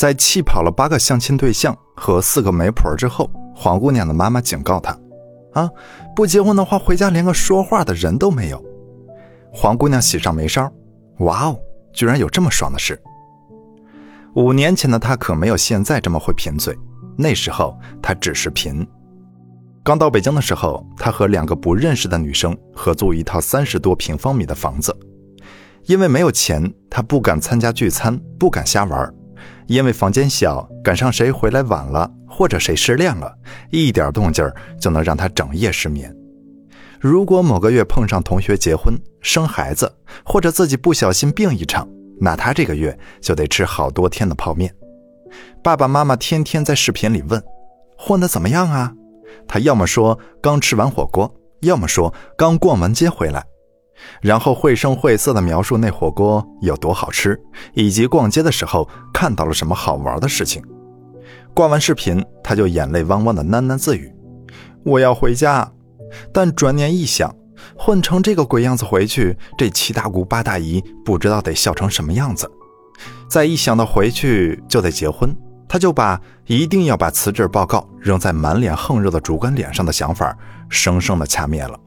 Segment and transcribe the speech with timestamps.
[0.00, 4.98] 在气跑了八个相亲对象和四个媒婆之后，黄姑娘的妈妈警告她
[5.52, 5.68] ：“啊，
[6.16, 8.64] 不结婚的话，回家连个说话的人都没有。”
[9.52, 10.72] 黄姑娘喜上眉梢，
[11.18, 11.60] 哇哦，
[11.92, 12.98] 居然有这么爽的事！
[14.36, 16.74] 五年前的她可没有现在这么会贫嘴，
[17.14, 18.88] 那时候她只是贫。
[19.84, 24.96] 刚到北京的时候，她和两个不认识的女生合租一套三十多平方米的房子。
[25.84, 29.14] 因为没有钱，她不敢参加聚餐，不敢瞎玩。
[29.70, 33.32] 因为房间小，赶上谁回来晚了，或者谁失恋了，
[33.70, 34.44] 一点动静
[34.80, 36.12] 就能让他整夜失眠。
[36.98, 39.94] 如果某个月碰上同学结婚、生孩子，
[40.24, 41.88] 或者自己不小心病一场，
[42.20, 44.74] 那他这个月就得吃好多天的泡面。
[45.62, 47.40] 爸爸妈妈天天在视频里问
[47.96, 48.92] ：“混得怎么样啊？”
[49.46, 53.44] 他要么说刚吃完火锅，要么说刚逛完街回来。
[54.22, 57.38] 然后绘声绘色地描述那火锅有多好吃，
[57.74, 58.88] 以及逛街的时候
[59.20, 60.62] 看到了什么好玩的事情。
[61.52, 64.10] 挂完视频，他就眼泪汪汪的喃喃自语
[64.82, 65.70] ：“我要回家。”
[66.32, 67.30] 但转念一想，
[67.76, 72.50] 混成这个鬼样子回去，这七大姑八大姨不知道得笑成什么样子。
[73.28, 75.36] 再一想到回去就得结婚，
[75.68, 80.34] 他就把一定要把辞职报告扔在满脸横肉的主管脸上的想法，
[80.70, 81.78] 生生的掐灭了。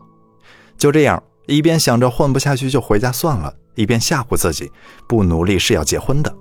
[0.77, 1.23] 就这样。
[1.45, 4.72] 一边想着混不下去就回家算了，一边吓唬自己
[5.09, 6.33] 不努力是要结婚的。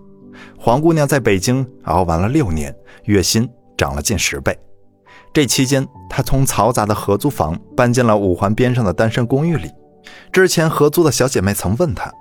[0.58, 4.56] 黄姑娘在北京熬完了六年，月薪涨了近十倍。
[5.32, 9.70] 这期间，她从嘈杂的合租房搬进了五环边上的单身公寓里。
[10.30, 12.12] 之前合租的小姐妹曾问她：“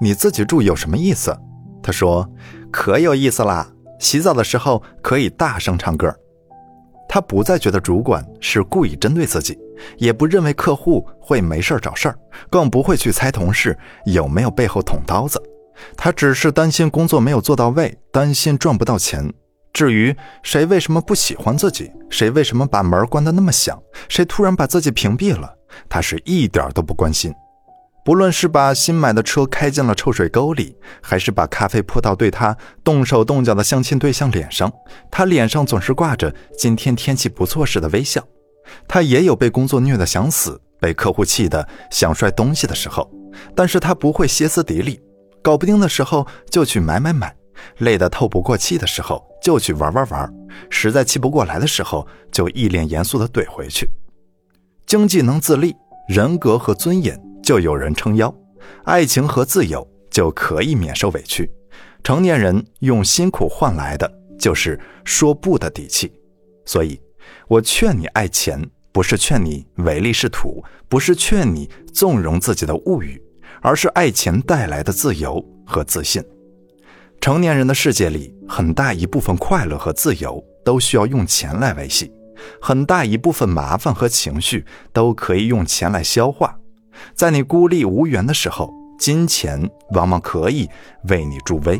[0.00, 1.36] 你自己住有什么意思？”
[1.82, 2.28] 她说
[2.72, 6.14] ：“可有意思啦，洗澡的时候可以大声唱歌。”
[7.08, 9.58] 她不再觉得主管是故意针对自己。
[9.98, 12.16] 也不认为客户会没事找事儿，
[12.48, 15.42] 更不会去猜同事有没有背后捅刀子。
[15.96, 19.32] 他只是担心工作没有做到位，担心赚不到钱。
[19.72, 25.52] 至于谁为什么不喜欢自己，谁为什么把门关得那么响，谁突然把自己屏蔽了，
[25.88, 27.32] 他是一点都不关心。
[28.04, 34.70] 不论是把新买的车开进了臭水沟里，还是把咖啡泼到对他动手动脚的相亲对象脸上，
[35.10, 38.22] 他脸上总是挂着今天天气不错时的微笑。
[38.86, 43.10] 他也有被工作虐得想死、被客户气得想摔东西的时候，
[43.56, 45.00] 但是他不会歇斯底里，
[45.44, 47.36] 搞不定的时候就去买买买，
[47.80, 50.34] 累得透不过气的时候就去玩玩玩，
[50.70, 53.86] 实在气不过来的时候就一脸严肃地怼回去。
[54.86, 55.76] 经济能自立，
[56.08, 58.34] 人格和尊严就有人撑腰，
[58.84, 61.50] 爱情和自由就可以免受委屈。
[62.02, 66.10] 成年人用辛苦换来的就是说不的底气，
[66.64, 66.98] 所以。
[67.48, 68.62] 我劝你爱钱，
[68.92, 73.20] 不是劝你唯利是图，不是劝你纵容自己的物欲，
[73.64, 76.22] 而是爱钱带来的自由和自信。
[77.18, 82.12] 成年人的世界里，很大一部分快乐和自由都需要用钱来维系，
[82.60, 86.58] 很大一部分麻烦和情绪都可以用钱来消化。
[87.14, 90.68] 在你孤立无援的时候，金钱往往可以
[91.08, 91.78] 为你助威；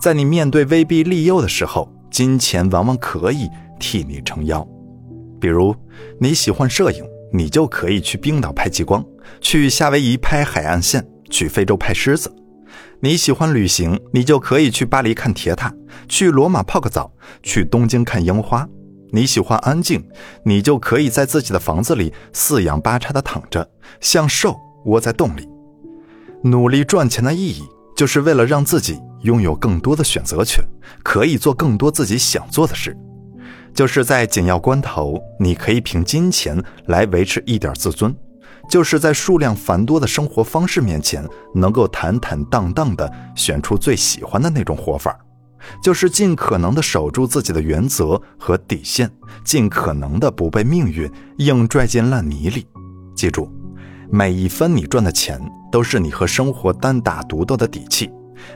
[0.00, 3.46] 在你面对威逼利诱的时候，金钱往往可以
[3.78, 4.66] 替你撑腰。
[5.38, 5.76] 比如
[6.18, 9.04] 你喜欢摄影，你就可以去冰岛拍极光，
[9.42, 12.30] 去夏威夷拍海岸线，去非洲拍狮子；
[13.00, 15.72] 你喜欢旅行，你就可以去巴黎看铁塔，
[16.08, 18.66] 去罗马泡个澡，去东京看樱花；
[19.12, 20.04] 你喜欢安静，
[20.44, 23.68] 你就可以在自己的房子里四仰八叉的躺着，
[24.00, 25.48] 像兽窝在洞里。
[26.42, 27.62] 努力赚钱的意义，
[27.96, 30.64] 就是为了让自己拥有更多的选择权，
[31.02, 32.96] 可以做更多自己想做的事。
[33.74, 38.10] 就是在紧要关头，你可以凭金钱来维持一点自尊；
[38.68, 45.12] 就是在数量繁多的生活方式面前，能够坦坦荡荡地选出最喜欢的那种活法；
[45.82, 49.10] 就是尽可能地守住自己的原则和底线，
[49.44, 52.66] 尽可能的不被命运硬拽进烂泥里。
[53.14, 53.50] 记住，
[54.10, 55.40] 每一分你赚的钱，
[55.70, 58.08] 都是你和生活单打独斗的底气；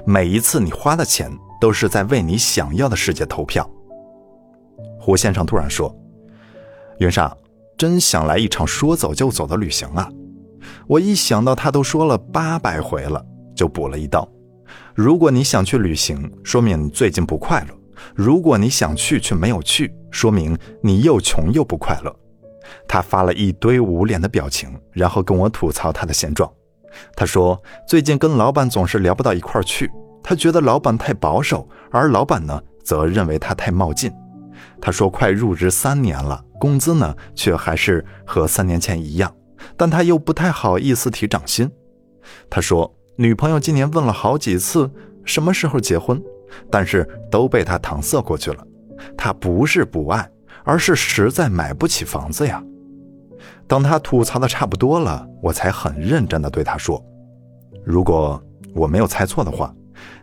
[0.04, 3.68] 每一次你花的钱，都是在为你想要的世界投票。
[4.98, 5.94] 胡先生突然说
[6.98, 7.34] ：“云上，
[7.80, 10.06] 真想来一场说走就走的旅行啊！”
[10.86, 13.24] 我一想到他都说了八百回了，
[13.56, 14.28] 就补了一刀
[14.94, 17.74] ：“如果你想去旅行，说明你最近不快乐；
[18.14, 22.14] 如果你想去却没有去，说明你又穷又不快乐。”
[22.86, 26.52] 他发了一堆捂脸的表情，然后跟我吐槽他的现状。
[27.16, 29.90] 他说：“最近跟老板总是聊不到一块去，
[30.22, 34.12] 他觉得老板太保守，而老板呢，则认为他太冒进。”
[34.82, 39.34] 他说：“快入职三年了，工资呢却还是和三年前一样，
[39.76, 41.68] 但他又不太好意思提涨薪。”
[42.48, 44.88] 他说：“女朋友今年问了好几次
[45.24, 46.22] 什么时候结婚，
[46.70, 48.64] 但是都被他搪塞过去了。
[49.16, 50.30] 他不是不爱，
[50.62, 52.62] 而是实在买不起房子呀。
[53.66, 57.02] 当他吐槽的差不多了，我才很认真的对他说
[57.82, 58.40] ：“如果
[58.74, 59.74] 我没有猜错的话，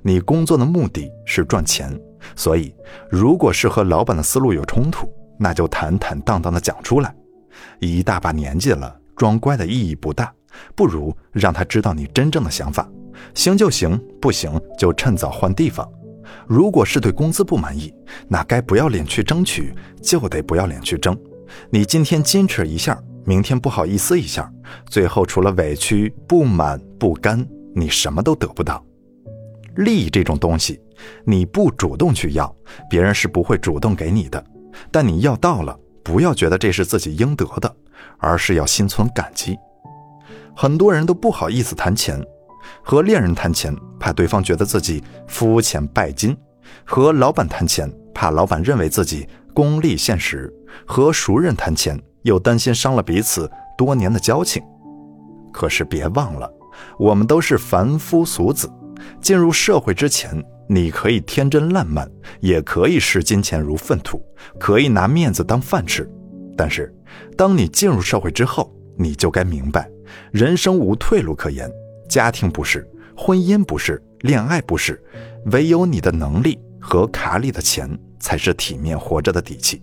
[0.04, 2.00] 你工作的目的是赚钱，
[2.36, 2.74] 所以
[3.10, 7.14] 如果是和老板的思路有冲突，那就坦坦荡荡的讲出来。
[7.80, 10.34] 一大把年纪了，装乖的意义不大，
[10.76, 12.90] 不如让他知道你真正的想法。
[13.34, 15.88] 行就行，不行就趁早换地方。
[16.46, 17.94] 如果是对工资不满意，
[18.28, 21.18] 那该不要脸去争取就得不要脸去争。
[21.70, 22.98] 你今天矜持一下。”
[23.28, 24.50] 明天不好意思一下，
[24.86, 27.46] 最后除了委屈、不满、不甘，
[27.76, 28.82] 你什么都得不到。
[29.76, 30.80] 利益这种东西，
[31.26, 32.56] 你不主动去要，
[32.90, 34.42] 别人是不会主动给你的。
[34.92, 37.76] 但你要到了，不要觉得这是自己应得的，
[38.18, 39.58] 而是要心存感激。
[40.56, 42.20] 很多人都不好意思谈钱，
[42.84, 46.36] 和恋人谈钱怕对方觉得自己肤浅拜金，
[46.84, 50.54] 和老板谈钱怕老板认为自己功利现实，
[50.86, 52.00] 和熟人谈钱。
[52.24, 54.62] 又担心伤了彼此多年的交情，
[55.54, 56.52] 可是别忘了，
[57.00, 58.70] 我们都是凡夫俗子。
[59.22, 62.10] 进入社会之前，你可以天真烂漫，
[62.42, 64.22] 也可以视金钱如粪土，
[64.60, 66.10] 可以拿面子当饭吃。
[66.58, 66.94] 但是，
[67.38, 69.90] 当你进入社会之后，你就该明白，
[70.32, 71.72] 人生无退路可言。
[72.10, 72.86] 家庭不是，
[73.16, 75.02] 婚姻不是，恋爱不是，
[75.52, 79.82] 唯有你的能力和卡里的钱，才是体面活着的底气。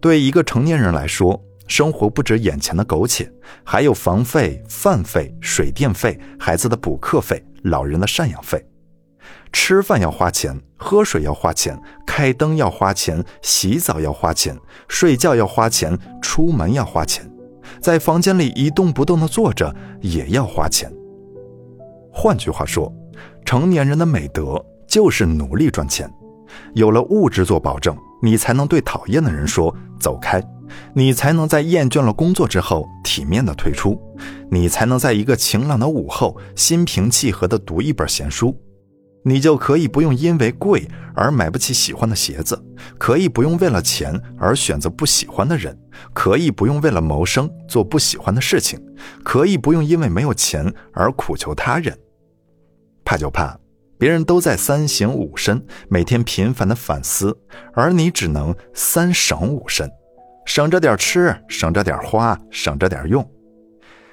[0.00, 3.32] 对一个成年人来说，生活不止眼前的苟且，
[3.64, 8.64] 还有房费、饭费、水电费、孩子的补课费、老人的赡养费。
[9.52, 17.30] 吃饭要花钱，喝水要花钱，开灯要花钱，洗澡要花钱，睡觉要花钱，出门要花钱，
[17.80, 20.92] 在房间里一动不动地坐着也要花钱。
[22.10, 22.92] 换句话说，
[23.44, 26.12] 成年人的美德就是努力赚钱，
[26.74, 27.96] 有了物质做保证。
[28.22, 30.42] 你才能对讨厌的人说走开，
[30.94, 34.00] 你才能在厌倦了工作之后体面的退出，
[34.50, 38.56] 你才能在一个晴朗的午后心平气和的读一本闲书，
[39.24, 42.62] 你就可以不用因为贵而买不起喜欢的鞋子，
[42.98, 45.76] 可以不用为了钱而选择不喜欢的人，
[46.12, 48.78] 可以不用为了谋生做不喜欢的事情，
[49.24, 51.98] 可以不用因为没有钱而苦求他人，
[53.04, 53.58] 怕就怕。
[53.96, 57.34] 别人都在三省吾身，每天频繁的反思，
[57.72, 59.88] 而你只能三省吾身，
[60.44, 63.26] 省着点吃，省着点花，省着点用。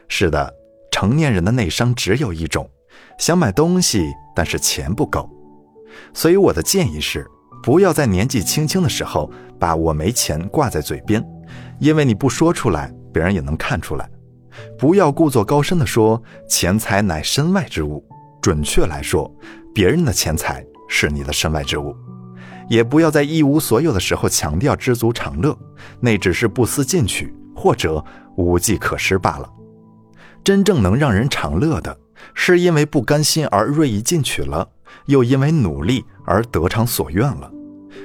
[0.08, 0.54] 是的，
[0.92, 2.70] 成年人的内伤只有一种，
[3.18, 5.30] 想买东西，但是钱不够。
[6.14, 7.26] 所以我的建议是，
[7.62, 11.24] 不要在年纪轻轻的时候把我没钱挂在嘴边，
[11.80, 14.10] 因为你不说出来，别人也能看出来。
[14.78, 18.04] 不要故作高深的说钱财乃身外之物，
[18.42, 19.30] 准确来说。
[19.74, 21.96] 别人的钱财是你的身外之物，
[22.68, 25.58] 也不要在一无所有的时候强调知足常乐，
[26.02, 28.04] 那只是不思进取或者
[28.36, 29.50] 无计可施罢了。
[30.44, 31.98] 真正能让人长乐的，
[32.34, 34.68] 是因为不甘心而锐意进取了，
[35.06, 37.52] 又因为努力而得偿所愿了。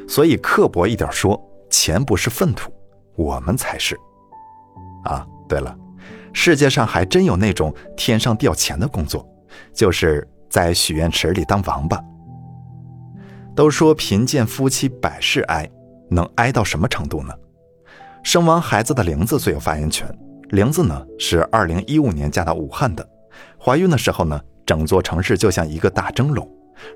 [0.09, 1.41] 所以刻薄一点说，
[1.71, 2.73] 钱不是粪土，
[3.15, 3.99] 我们才是。
[5.05, 5.77] 啊，对了，
[6.33, 9.29] 世界上还真有那种天上掉钱的工作，
[9.75, 10.27] 就是。
[10.49, 12.01] 在许愿池里当王八。
[13.55, 15.69] 都说贫贱夫妻百事哀，
[16.09, 17.35] 能哀到什么程度呢？
[18.23, 20.09] 生完孩子的玲子最有发言权。
[20.51, 23.07] 玲子呢是二零一五年嫁到武汉的，
[23.59, 26.49] 怀孕的时候呢，整座城市就像一个大蒸笼。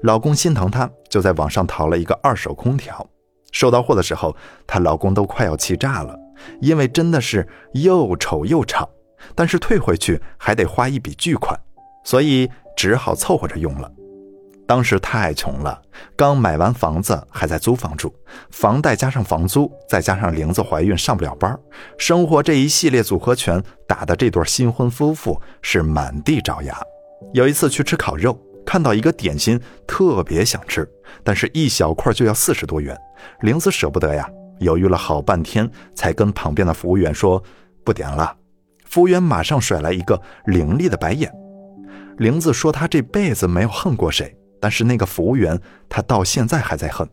[0.03, 3.07] 老公心疼她，就在网上淘了一个二手空调。
[3.53, 6.19] 收到货的时候，她老公都快要气炸了，
[6.61, 8.89] 因为真的是又丑又吵，
[9.35, 11.59] 但是退回去还得花一笔巨款，
[12.05, 12.51] 所以。
[12.77, 13.93] 只好凑合着用了。
[14.71, 15.83] 当时太穷了，
[16.15, 18.15] 刚买完房子，还在租房住，
[18.53, 21.59] 房贷加上房租，再加上玲子怀孕上不了班，
[21.99, 26.81] 生活这一系列组合拳打的这对新婚夫妇是满地找牙。
[27.35, 30.89] 有一次去吃烤肉，看到一个点心特别想吃，
[31.25, 32.97] 但是一小块就要四十多元，
[33.41, 37.43] 玲子舍不得呀，犹豫了好半天，才跟旁边的服务员说
[37.83, 38.37] 不点了。
[38.87, 41.29] 服务员马上甩来一个凌厉的白眼。
[42.19, 47.09] 玲子说：“她这辈子没有恨过谁，但是那个服务员，他到现在还在恨。”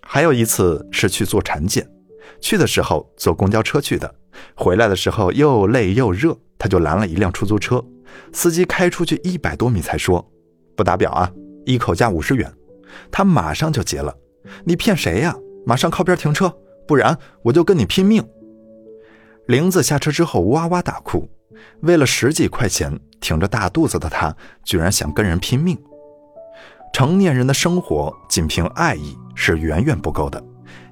[0.00, 1.88] 还有一次是去做产检，
[2.40, 4.14] 去的时候坐公交车去的，
[4.54, 7.82] 回来的时候又累又热，他就拦了一辆出租车，
[8.32, 10.30] 司机开出去一百多米才说
[10.76, 11.32] ：“不打表啊，
[11.64, 12.52] 一口价五十元。”
[13.10, 14.14] 他马上就结了
[14.64, 15.34] ：“你骗谁呀？
[15.66, 16.54] 马上靠边停车，
[16.86, 18.22] 不然我就跟你拼命。”
[19.48, 21.28] 玲子下车之后哇哇大哭。
[21.80, 25.78] 为了十几块钱，挺着大肚子的她，居然想跟人拼命。
[26.94, 30.40] 成年人的生活仅凭爱意是远远不够的，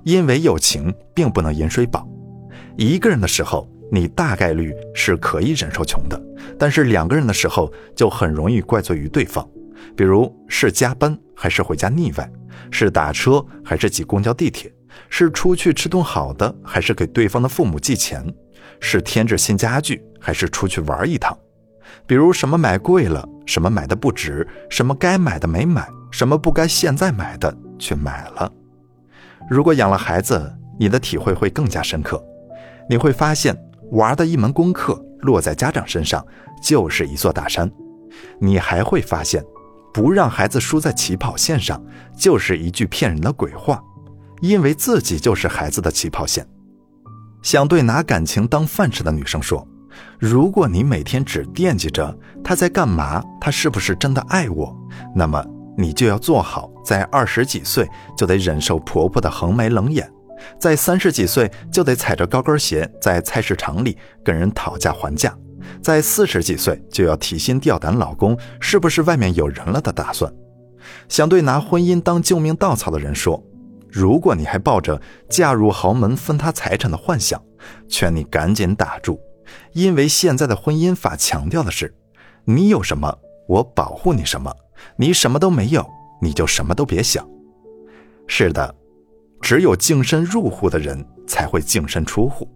[0.02, 2.04] 因为友情并不能饮水饱。
[2.76, 6.20] 一个人的时候，你大概率是可以忍受穷的，
[6.58, 9.48] 但是两个人的时候就很容易怪罪于对方，
[9.96, 12.28] 比如是加班还是回家腻歪，
[12.72, 14.74] 是打车还是挤公交地铁，
[15.08, 18.26] 是出去吃顿好的还是给对方的父母寄钱，
[18.80, 21.38] 是添置新家具还是出去玩一趟。
[22.06, 28.52] 比如什么买贵了，什么买的不值，什么该买的没买，什么不该现在买的却买了。
[29.48, 32.22] 如果养了孩子，你的体会会更加深刻。
[32.88, 33.56] 你会发现，
[33.92, 36.24] 娃的一门功课落在家长身上
[36.62, 37.70] 就是一座大山。
[38.38, 39.44] 你还会发现，
[39.92, 41.82] 不让孩子输在起跑线上
[42.16, 43.82] 就是一句骗人的鬼话，
[44.40, 46.46] 因为自己就是孩子的起跑线。
[47.42, 49.66] 想对拿感情当饭吃的女生说。
[50.18, 54.76] 如果你每天只惦记着他在干嘛，他是不是真的爱我，
[55.14, 55.44] 那么
[55.76, 60.10] 你就要做好在二十几岁就得忍受婆婆的横眉冷眼，
[60.58, 65.36] 在三十几岁就得踩着高跟鞋在菜市场里跟人讨价还价，
[65.82, 70.32] 在四十几岁就要提心吊胆老公是不是外面有人了的打算。
[71.08, 73.42] 想对拿婚姻当救命稻草的人说，
[73.90, 77.40] 如果你还抱着嫁入豪门分他财产的幻想，
[77.88, 79.18] 劝你赶紧打住。
[79.72, 81.94] 因为现在的婚姻法强调的是，
[82.44, 83.18] 你有什么
[83.48, 84.54] 我保护你什么，
[84.96, 85.88] 你什么都没有
[86.20, 87.28] 你就什么都别想。
[88.26, 88.74] 是的，
[89.40, 92.48] 只有净身入户的人才会净身出户，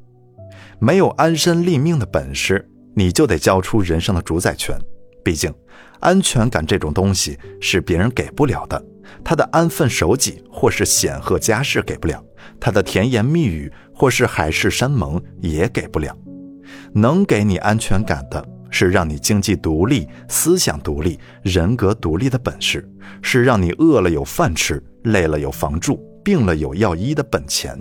[0.78, 4.78] 没有安身立命的本事，你就得交出人生的主宰权。
[5.24, 5.52] 毕竟，
[5.98, 8.82] 安全感这种东西是别人给不了的，
[9.24, 12.24] 他的安分守己或是显赫家世给不了，
[12.60, 16.16] 他的甜言蜜语或是海誓山盟也给不了。
[16.92, 22.88] 能给你安全感的是让你经济独立、思想独立、人格独立的本事，
[23.22, 27.78] 是让你饿了有饭吃、累了有房住、病了有药医的本钱。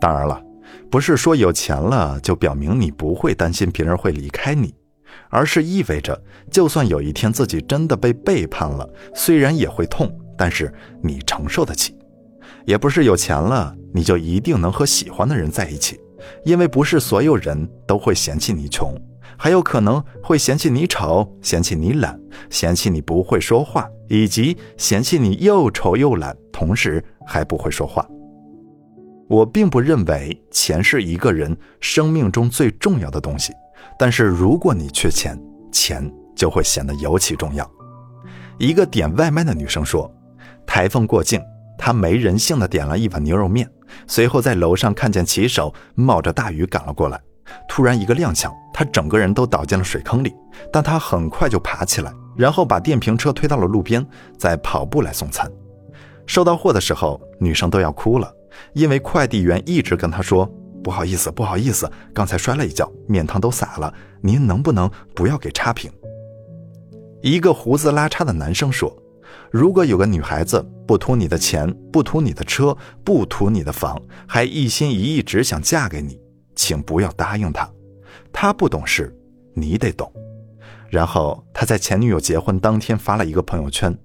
[0.00, 0.42] 当然了，
[0.90, 4.74] 不是说有钱了就表明你不会担心别人会离开你，
[5.28, 11.96] 而是意味着就算有一天自己真的被背叛了，虽然也会痛，但是你承受得起。
[12.64, 15.98] 也不是有钱了你就一定能和喜欢的人在一起。
[16.44, 18.94] 因为不是所有人都会嫌弃你穷，
[19.36, 22.18] 还有可能会嫌弃你丑，嫌弃你懒，
[22.50, 28.06] 嫌弃你不会说话，以及嫌弃你又丑又懒，同时还不会说话。
[29.28, 33.52] 我并不认为钱是一个人生命中最重要的东西，
[33.98, 37.68] 但是如果你缺钱，钱就会显得尤其重要。
[38.58, 40.10] 一个点外卖的女生说
[40.66, 41.40] ：“台风过境，
[41.78, 43.66] 她没人性的点了一碗牛肉面。”
[44.06, 47.20] 随后在楼上看见骑手冒着大雨赶了过来，
[47.68, 50.34] 突然一个踉跄，他整个人都倒进了水坑里。
[50.72, 54.06] 但他很快就爬起来，然后把电瓶车推到了路边，
[54.38, 55.50] 再跑步来送餐。
[56.26, 58.32] 收到货的时候，女生都要哭了，
[58.74, 60.46] 因为快递员一直跟她说
[60.84, 65.90] ：“不好意思，不好意思，刚才摔了一跤，面汤都洒了，您能不能不要给差评？”
[67.22, 68.96] 一个胡子拉碴的男生说。
[69.50, 76.18] 如果有个女孩子不图你的钱，不图你的车，不图你的房，还一心一意只想嫁给你，
[76.54, 77.70] 请不要答应她。
[78.32, 79.14] 她不懂事，
[79.54, 80.10] 你得懂。
[80.88, 83.96] 然后他在前女友结婚当天发了一个朋友圈：“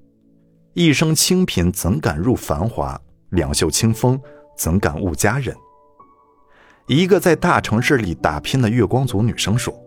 [0.73, 2.99] 一生清贫怎敢入繁华？
[3.31, 4.17] 两袖清风
[4.57, 5.53] 怎敢误佳人？”
[6.87, 9.77] 一个在大城市里打拼的月光族女生说：“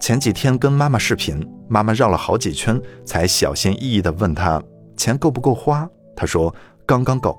[0.00, 4.62] 前几天跟妈妈视频，妈妈绕了好几圈，才小心翼翼地问她。”
[4.96, 5.88] 钱够不够花？
[6.14, 6.54] 他说
[6.86, 7.38] 刚刚够。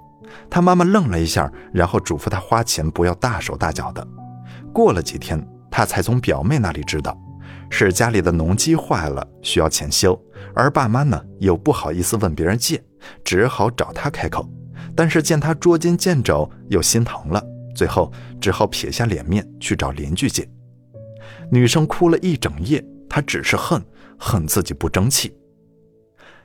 [0.50, 4.06] 他妈妈愣了一下，然后嘱咐他花钱不要大手大脚的。
[4.74, 7.18] 过了几天，他才从表妹那里知道，
[7.70, 10.20] 是家里的农机坏了，需要钱修。
[10.54, 12.84] 而爸妈呢，又不好意思问别人借，
[13.24, 14.48] 只好找他开口。
[14.96, 17.42] 但是见他捉襟见肘，又心疼了，
[17.74, 18.12] 最后
[18.42, 20.48] 只好撇下脸面去找邻居借。
[21.50, 23.82] 女生哭了一整夜，她只是恨，
[24.20, 25.34] 恨自己不争气。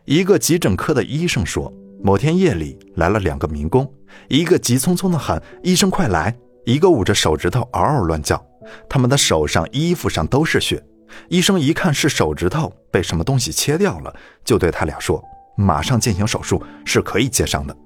[0.04, 3.88] 一个急诊科的医生说：“某天夜里来了两个民工，
[4.28, 8.44] 一个急匆匆地喊‘医生快来’，一个捂着手指头嗷嗷乱叫。
[8.88, 10.85] 他们的手上、衣服上都是血。
[11.28, 14.12] 医生一看是手指头被什么东西切掉了，
[14.44, 15.23] 就对他俩说
[15.56, 17.76] ：‘马上进行手术是可以接伤的。’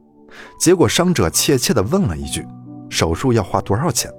[0.58, 2.46] 结果伤者怯怯地问了一句
[2.88, 4.10] ：‘手术要花多少钱？’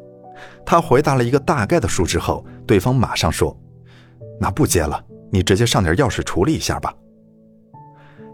[0.64, 3.60] 他回答了一个大概的数之后，对方马上说
[4.40, 6.94] ：‘那不接了，你直接上点药水处理一下吧。’”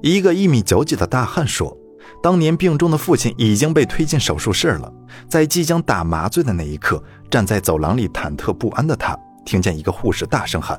[0.03, 1.77] 一个一米九几的大汉说
[2.21, 4.93] ：“当年病重的父亲已经被推进手术室了，
[5.29, 10.77] 在即将打麻醉的那一刻，站在走廊里忐忑不安的他，听见一个护士大声喊：‘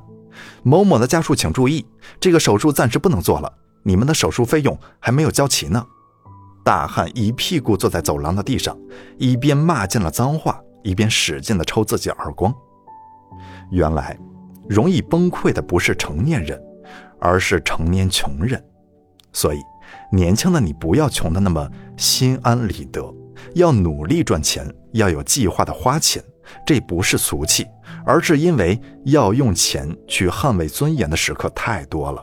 [0.62, 1.86] 某某的家属请注意，
[2.20, 3.50] 这个手术暂时不能做了。
[3.82, 5.82] 你们的手术费用还没有交齐呢。”
[6.62, 8.76] 大汉一屁股坐在走廊的地上，
[9.16, 12.54] 一边骂尽了脏话，一边使劲地抽自己耳光。
[13.70, 14.18] 原来，
[14.68, 16.60] 容易崩溃的不是成年人，
[17.18, 18.62] 而是成年穷人。
[19.34, 19.60] 所以，
[20.10, 23.14] 年轻的你不要穷的那么心安理得，
[23.54, 26.24] 要努力赚钱，要有计划的花钱。
[26.66, 27.66] 这不是俗气，
[28.04, 32.22] 而是因为要用钱去捍卫尊严的时刻太多了。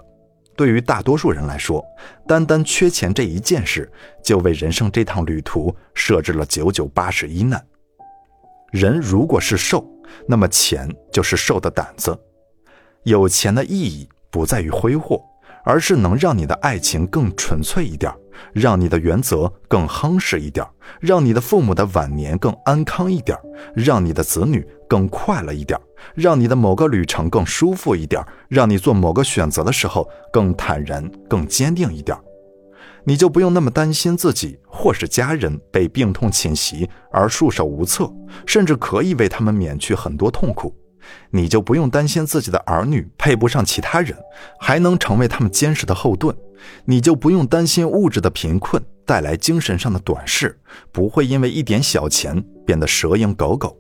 [0.56, 1.84] 对于大多数人来说，
[2.28, 3.92] 单单缺钱这一件事，
[4.24, 7.64] 就为人生这趟旅途设置了九九八十一难。
[8.72, 9.84] 人如果是瘦，
[10.28, 12.18] 那么钱就是瘦的胆子。
[13.04, 15.20] 有钱的意义不在于挥霍，
[15.64, 18.14] 而是能让你的爱情更纯粹一点，
[18.54, 20.66] 让你的原则更夯实一点，
[21.00, 23.38] 让你的父母的晚年更安康一点，
[23.76, 25.80] 让你的子女更快乐一点，
[26.16, 32.18] 让你的某个旅程更舒服一点，让你做某个选择的时候更坦然、更坚定一点。
[33.04, 38.12] 你就不用那么担心自己或是家人被病痛侵袭而束手无策，
[38.46, 40.76] 甚至可以为他们免去很多痛苦。
[41.32, 44.18] 你就不用担心自己的儿女配不上其他人，
[44.60, 46.36] 还能成为他们坚实的后盾。
[46.86, 50.60] 你就不用担心物质的贫困带来精神上的短视，
[50.92, 53.76] 不会因为一点小钱变得蛇影狗狗。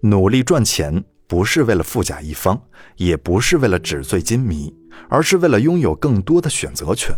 [0.00, 2.62] 努力赚钱不是为了富甲一方，
[2.96, 4.72] 也不是为了纸醉金迷，
[5.08, 7.12] 而是为了拥有更多的选择权。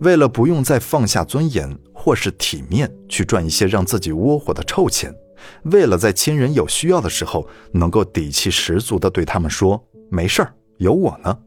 [0.00, 5.14] 为了不用再放下尊严或是体面去赚一些让自己窝火的臭钱，
[5.64, 11.38] 为了在亲人有需要的时候能够底气十足地对他们说“没事儿，有我呢”，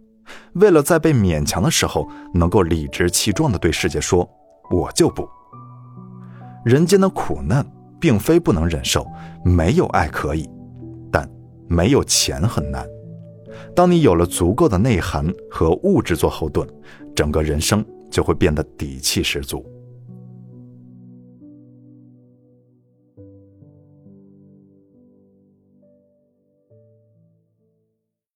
[0.54, 4.30] 为了在被勉强的时候能够理直气壮地对世界说
[4.72, 5.28] “我就不”。
[6.66, 7.66] 人间的苦难
[8.00, 9.06] 并非不能忍受，
[9.44, 10.50] 没有爱可以，
[11.12, 11.30] 但
[11.68, 12.86] 没有钱很难。
[13.76, 16.68] 当你有了足够的内涵和物质做后盾，
[17.16, 17.86] 整个人生。
[18.14, 19.66] 就会变得底气十足。